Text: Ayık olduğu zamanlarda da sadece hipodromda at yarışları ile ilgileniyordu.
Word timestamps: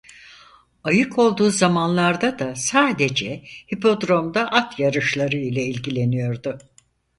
Ayık 0.83 1.19
olduğu 1.19 1.49
zamanlarda 1.49 2.39
da 2.39 2.55
sadece 2.55 3.43
hipodromda 3.73 4.47
at 4.51 4.79
yarışları 4.79 5.37
ile 5.37 5.63
ilgileniyordu. 5.65 6.57